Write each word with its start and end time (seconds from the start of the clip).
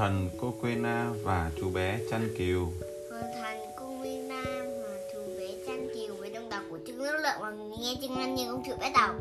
thần 0.00 0.28
Coquena 0.40 1.12
và 1.22 1.50
chú 1.60 1.70
bé 1.70 2.00
chăn 2.10 2.28
cừu. 2.38 2.66
Hoàng 3.40 3.60
cung 3.76 3.98
Nguyên 3.98 4.28
Nam 4.28 4.66
và 4.82 4.98
chú 5.12 5.18
bé 5.38 5.46
chăn 5.66 5.88
chiều 5.94 6.14
với 6.18 6.30
đông 6.30 6.48
đảo 6.48 6.62
của 6.70 6.78
trứng 6.86 6.98
nước 6.98 7.18
lượng 7.22 7.40
và 7.40 7.50
nghe 7.50 7.94
trứng 8.02 8.14
ăn 8.14 8.34
như 8.34 8.52
công 8.52 8.62
chúa 8.66 8.76
bé 8.76 8.90
tàu. 8.94 9.14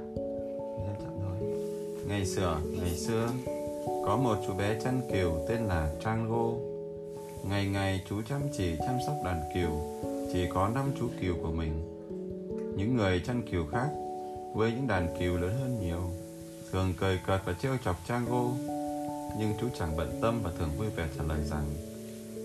Thôi. 0.95 1.49
Ngày 2.07 2.25
xưa, 2.25 2.61
ngày 2.81 2.95
xưa 2.95 3.29
có 4.05 4.17
một 4.17 4.35
chú 4.47 4.53
bé 4.53 4.79
chăn 4.83 5.01
cừu 5.11 5.45
tên 5.47 5.65
là 5.65 5.91
Trango. 6.03 6.51
Ngày 7.43 7.65
ngày 7.65 8.01
chú 8.09 8.21
chăm 8.29 8.41
chỉ 8.57 8.75
chăm 8.79 8.95
sóc 9.07 9.15
đàn 9.25 9.41
cừu, 9.53 10.01
chỉ 10.33 10.45
có 10.53 10.69
năm 10.69 10.91
chú 10.99 11.07
cừu 11.21 11.35
của 11.43 11.51
mình. 11.51 11.73
Những 12.77 12.97
người 12.97 13.21
chăn 13.27 13.41
cừu 13.51 13.65
khác 13.71 13.89
với 14.53 14.71
những 14.71 14.87
đàn 14.87 15.07
cừu 15.19 15.37
lớn 15.37 15.51
hơn 15.59 15.77
nhiều, 15.81 16.01
thường 16.71 16.93
cười 16.99 17.19
cợt 17.27 17.41
và 17.45 17.53
trêu 17.61 17.77
chọc 17.85 17.95
Trango. 18.07 18.43
Nhưng 19.37 19.53
chú 19.61 19.67
chẳng 19.79 19.97
bận 19.97 20.19
tâm 20.21 20.39
và 20.43 20.51
thường 20.59 20.69
vui 20.77 20.87
vẻ 20.89 21.07
trả 21.17 21.23
lời 21.23 21.43
rằng 21.43 21.65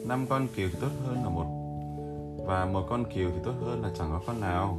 năm 0.07 0.27
con 0.29 0.47
kiều 0.57 0.69
thì 0.73 0.79
tốt 0.81 0.91
hơn 1.07 1.15
là 1.15 1.29
một 1.29 1.47
và 2.47 2.65
một 2.65 2.87
con 2.91 3.05
kiều 3.15 3.31
thì 3.31 3.39
tốt 3.45 3.55
hơn 3.61 3.83
là 3.83 3.91
chẳng 3.99 4.11
có 4.11 4.21
con 4.27 4.41
nào. 4.41 4.79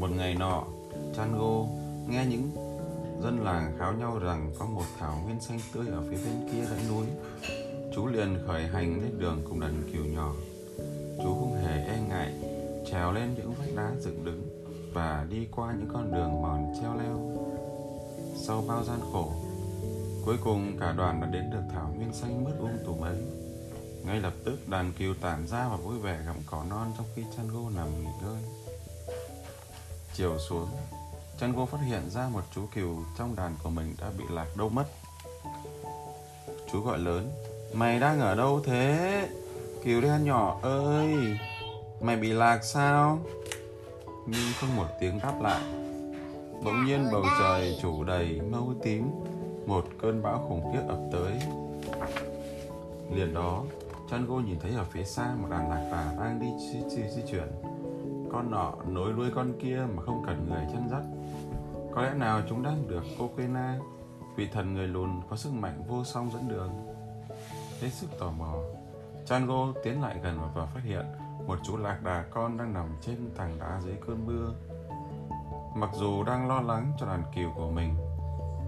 Một 0.00 0.10
ngày 0.16 0.34
nọ, 0.34 0.64
Chango 1.16 1.66
nghe 2.08 2.26
những 2.26 2.50
dân 3.22 3.44
làng 3.44 3.72
kháo 3.78 3.92
nhau 3.92 4.18
rằng 4.18 4.52
có 4.58 4.66
một 4.66 4.84
thảo 4.98 5.20
nguyên 5.24 5.40
xanh 5.40 5.58
tươi 5.74 5.86
ở 5.86 6.02
phía 6.10 6.16
bên 6.16 6.48
kia 6.52 6.64
dãy 6.64 6.80
núi. 6.88 7.06
Chú 7.94 8.06
liền 8.06 8.38
khởi 8.46 8.66
hành 8.66 9.00
lên 9.02 9.18
đường 9.18 9.42
cùng 9.48 9.60
đàn 9.60 9.82
kiều 9.92 10.04
nhỏ. 10.04 10.34
Chú 11.18 11.34
không 11.34 11.54
hề 11.54 11.84
e 11.84 12.00
ngại 12.08 12.32
trèo 12.90 13.12
lên 13.12 13.34
những 13.36 13.54
vách 13.58 13.74
đá 13.76 13.92
dựng 14.00 14.24
đứng 14.24 14.65
và 14.96 15.26
đi 15.30 15.46
qua 15.56 15.72
những 15.78 15.88
con 15.92 16.12
đường 16.12 16.42
mòn 16.42 16.74
treo 16.80 16.94
leo. 16.94 17.18
Sau 18.46 18.64
bao 18.68 18.84
gian 18.84 19.00
khổ, 19.12 19.32
cuối 20.24 20.36
cùng 20.44 20.78
cả 20.80 20.92
đoàn 20.92 21.20
đã 21.20 21.26
đến 21.26 21.50
được 21.50 21.62
thảo 21.72 21.92
nguyên 21.96 22.12
xanh 22.12 22.44
mướt 22.44 22.54
um 22.58 22.70
tùm 22.86 23.00
ấy. 23.00 23.16
Ngay 24.04 24.20
lập 24.20 24.32
tức 24.44 24.68
đàn 24.68 24.92
cừu 24.98 25.14
tản 25.20 25.46
ra 25.46 25.68
và 25.68 25.76
vui 25.76 25.98
vẻ 25.98 26.18
gặm 26.26 26.36
cỏ 26.46 26.64
non 26.70 26.92
trong 26.96 27.06
khi 27.14 27.22
Chango 27.36 27.70
nằm 27.76 27.86
nghỉ 28.00 28.10
ngơi. 28.22 28.42
Chiều 30.14 30.38
xuống, 30.48 30.68
Chango 31.40 31.64
phát 31.64 31.80
hiện 31.86 32.10
ra 32.10 32.28
một 32.28 32.42
chú 32.54 32.62
cừu 32.74 32.96
trong 33.18 33.36
đàn 33.36 33.54
của 33.62 33.70
mình 33.70 33.94
đã 34.00 34.10
bị 34.18 34.24
lạc 34.30 34.46
đâu 34.56 34.68
mất. 34.68 34.86
Chú 36.72 36.80
gọi 36.80 36.98
lớn, 36.98 37.30
mày 37.72 38.00
đang 38.00 38.20
ở 38.20 38.34
đâu 38.34 38.60
thế? 38.64 39.28
Cừu 39.84 40.00
đen 40.00 40.24
nhỏ 40.24 40.58
ơi, 40.62 41.14
mày 42.00 42.16
bị 42.16 42.32
lạc 42.32 42.60
sao? 42.64 43.18
Nhưng 44.26 44.52
không 44.60 44.76
một 44.76 44.86
tiếng 45.00 45.18
đáp 45.22 45.34
lại. 45.40 45.62
Bỗng 46.64 46.84
nhiên 46.84 47.04
bầu 47.12 47.24
trời 47.38 47.78
chủ 47.82 48.04
đầy 48.04 48.40
màu 48.40 48.74
tím, 48.82 49.10
một 49.66 49.84
cơn 50.00 50.22
bão 50.22 50.38
khủng 50.48 50.72
khiếp 50.72 50.82
ập 50.88 50.98
tới. 51.12 51.32
Liền 53.14 53.34
đó, 53.34 53.64
Chango 54.10 54.34
nhìn 54.34 54.58
thấy 54.60 54.72
ở 54.74 54.84
phía 54.84 55.04
xa 55.04 55.34
một 55.40 55.48
đàn 55.50 55.70
lạc 55.70 55.88
đà 55.92 56.14
đang 56.20 56.40
đi 56.40 56.46
di, 56.58 56.80
di, 56.88 57.02
di 57.08 57.22
chuyển. 57.30 57.48
Con 58.32 58.50
nọ 58.50 58.72
nối 58.86 59.12
đuôi 59.12 59.30
con 59.34 59.52
kia 59.60 59.82
mà 59.94 60.02
không 60.02 60.22
cần 60.26 60.46
người 60.48 60.66
chăn 60.72 60.88
dắt. 60.90 61.02
Có 61.94 62.02
lẽ 62.02 62.14
nào 62.14 62.42
chúng 62.48 62.62
đang 62.62 62.88
được 62.88 63.04
Coquena, 63.18 63.78
vị 64.36 64.48
thần 64.52 64.74
người 64.74 64.88
lùn 64.88 65.10
có 65.30 65.36
sức 65.36 65.52
mạnh 65.52 65.82
vô 65.88 66.04
song 66.04 66.30
dẫn 66.32 66.48
đường. 66.48 66.70
Hết 67.80 67.90
sức 67.92 68.06
tò 68.18 68.30
mò, 68.30 68.54
Chango 69.26 69.72
tiến 69.84 70.02
lại 70.02 70.16
gần 70.22 70.38
và 70.54 70.66
phát 70.66 70.80
hiện 70.84 71.04
một 71.46 71.58
chú 71.62 71.76
lạc 71.76 72.02
đà 72.04 72.24
con 72.30 72.56
đang 72.56 72.74
nằm 72.74 72.86
trên 73.00 73.30
tảng 73.36 73.58
đá 73.58 73.80
dưới 73.84 73.94
cơn 74.06 74.26
mưa. 74.26 74.54
Mặc 75.76 75.90
dù 75.94 76.24
đang 76.24 76.48
lo 76.48 76.60
lắng 76.60 76.92
cho 76.98 77.06
đàn 77.06 77.22
cừu 77.34 77.50
của 77.54 77.70
mình, 77.70 77.94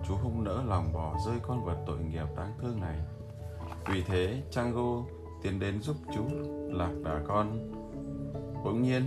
chú 0.08 0.14
không 0.22 0.44
nỡ 0.44 0.62
lòng 0.66 0.92
bỏ 0.92 1.16
rơi 1.26 1.36
con 1.42 1.64
vật 1.64 1.76
tội 1.86 1.98
nghiệp 1.98 2.26
đáng 2.36 2.52
thương 2.60 2.80
này. 2.80 2.98
Vì 3.86 4.02
thế, 4.02 4.42
Chango 4.50 5.02
tiến 5.42 5.60
đến 5.60 5.82
giúp 5.82 5.96
chú 6.14 6.24
lạc 6.70 6.92
đà 7.04 7.20
con. 7.28 7.58
Bỗng 8.64 8.82
nhiên, 8.82 9.02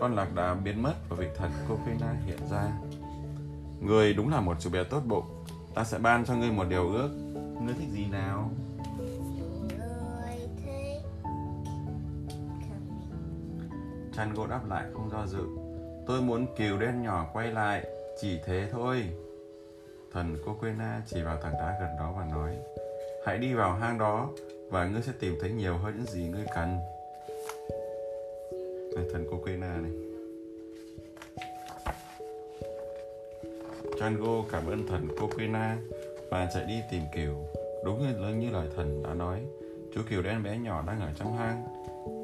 con 0.00 0.14
lạc 0.14 0.34
đà 0.34 0.54
biến 0.54 0.82
mất 0.82 0.94
và 1.08 1.16
vị 1.16 1.26
thần 1.36 1.50
kofina 1.68 2.24
hiện 2.26 2.38
ra. 2.50 2.72
Người 3.80 4.14
đúng 4.14 4.28
là 4.28 4.40
một 4.40 4.56
chú 4.60 4.70
bé 4.70 4.84
tốt 4.84 5.02
bụng. 5.06 5.44
Ta 5.74 5.84
sẽ 5.84 5.98
ban 5.98 6.24
cho 6.24 6.34
ngươi 6.34 6.52
một 6.52 6.64
điều 6.68 6.88
ước. 6.88 7.08
Ngươi 7.62 7.74
thích 7.74 7.88
gì 7.92 8.06
nào? 8.06 8.25
Chăn 14.16 14.34
gỗ 14.34 14.46
đáp 14.46 14.60
lại 14.68 14.84
không 14.92 15.10
do 15.10 15.26
dự. 15.26 15.42
Tôi 16.06 16.22
muốn 16.22 16.46
cừu 16.56 16.78
đen 16.78 17.02
nhỏ 17.02 17.30
quay 17.32 17.52
lại, 17.52 17.86
chỉ 18.20 18.40
thế 18.44 18.68
thôi. 18.72 19.04
Thần 20.12 20.36
Coquena 20.44 21.02
chỉ 21.06 21.22
vào 21.22 21.36
tảng 21.42 21.52
đá 21.52 21.76
gần 21.80 21.90
đó 21.98 22.14
và 22.16 22.24
nói, 22.24 22.56
hãy 23.26 23.38
đi 23.38 23.54
vào 23.54 23.72
hang 23.72 23.98
đó 23.98 24.30
và 24.70 24.86
ngươi 24.86 25.02
sẽ 25.02 25.12
tìm 25.20 25.34
thấy 25.40 25.50
nhiều 25.50 25.76
hơn 25.76 25.94
những 25.96 26.06
gì 26.06 26.28
ngươi 26.28 26.44
cần. 26.54 26.78
Đây, 28.96 29.04
thần 29.12 29.26
Na 29.60 29.80
này. 29.82 29.92
Chango 34.00 34.42
cảm 34.52 34.66
ơn 34.66 34.86
thần 34.86 35.08
Coquena 35.20 35.76
và 36.30 36.50
chạy 36.54 36.64
đi 36.64 36.80
tìm 36.90 37.02
kiều. 37.14 37.34
Đúng 37.84 37.98
như, 37.98 38.34
như 38.34 38.50
lời 38.50 38.68
thần 38.76 39.02
đã 39.02 39.14
nói, 39.14 39.40
chú 39.94 40.00
kiều 40.10 40.22
đen 40.22 40.42
bé 40.42 40.58
nhỏ 40.58 40.84
đang 40.86 41.00
ở 41.00 41.08
trong 41.18 41.36
hang. 41.36 41.64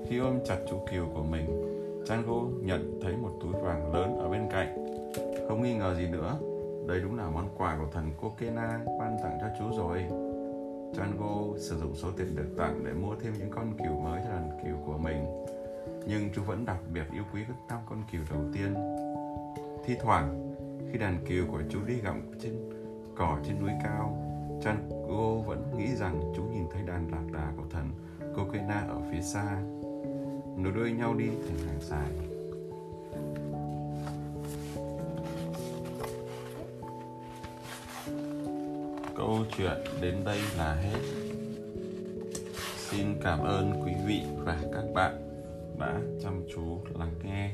Khi 0.09 0.19
ôm 0.19 0.39
chặt 0.45 0.59
chú 0.71 0.87
kiều 0.91 1.09
của 1.15 1.23
mình, 1.23 1.73
Chango 2.13 2.43
nhận 2.61 3.01
thấy 3.03 3.17
một 3.17 3.31
túi 3.41 3.53
vàng 3.53 3.93
lớn 3.93 4.19
ở 4.19 4.29
bên 4.29 4.49
cạnh. 4.51 4.87
Không 5.49 5.63
nghi 5.63 5.75
ngờ 5.75 5.95
gì 5.95 6.09
nữa, 6.09 6.39
đây 6.89 7.01
đúng 7.01 7.19
là 7.19 7.31
món 7.31 7.49
quà 7.57 7.77
của 7.79 7.87
thần 7.93 8.11
Kokena 8.21 8.81
ban 8.99 9.17
tặng 9.23 9.39
cho 9.41 9.47
chú 9.59 9.77
rồi. 9.77 9.99
Chango 10.97 11.59
sử 11.59 11.79
dụng 11.79 11.95
số 11.95 12.09
tiền 12.17 12.37
được 12.37 12.55
tặng 12.59 12.85
để 12.85 12.93
mua 12.93 13.15
thêm 13.23 13.33
những 13.39 13.51
con 13.51 13.73
cừu 13.79 14.01
mới 14.01 14.21
cho 14.25 14.31
đàn 14.31 14.51
cừu 14.65 14.77
của 14.87 14.99
mình. 14.99 15.25
Nhưng 16.07 16.29
chú 16.35 16.43
vẫn 16.43 16.65
đặc 16.65 16.79
biệt 16.95 17.05
yêu 17.13 17.23
quý 17.33 17.41
các 17.49 17.57
năm 17.69 17.79
con 17.89 17.99
cừu 18.13 18.21
đầu 18.31 18.41
tiên. 18.55 18.75
Thi 19.85 19.97
thoảng, 20.01 20.55
khi 20.93 20.99
đàn 20.99 21.25
cừu 21.29 21.47
của 21.53 21.63
chú 21.71 21.79
đi 21.87 21.95
gặm 21.95 22.23
trên 22.43 22.71
cỏ 23.17 23.39
trên 23.47 23.61
núi 23.61 23.71
cao, 23.85 24.19
Chango 24.63 25.35
vẫn 25.47 25.63
nghĩ 25.79 25.97
rằng 25.97 26.21
chú 26.37 26.43
nhìn 26.43 26.65
thấy 26.73 26.83
đàn 26.83 27.11
lạc 27.11 27.33
đà 27.33 27.53
của 27.57 27.65
thần 27.71 27.91
Kokena 28.37 28.87
ở 28.89 29.01
phía 29.13 29.21
xa. 29.21 29.63
Nối 30.63 30.73
đuôi 30.73 30.93
nhau 30.93 31.15
đi 31.15 31.27
thành 31.27 31.59
hàng 31.59 31.81
dài. 31.81 32.09
Câu 39.17 39.39
chuyện 39.57 39.77
đến 40.01 40.25
đây 40.25 40.39
là 40.59 40.75
hết. 40.75 41.01
Xin 42.77 43.07
cảm 43.23 43.39
ơn 43.41 43.73
quý 43.85 43.93
vị 44.07 44.23
và 44.45 44.59
các 44.73 44.85
bạn 44.95 45.17
đã 45.79 46.01
chăm 46.23 46.43
chú 46.55 46.79
lắng 46.99 47.15
nghe. 47.23 47.51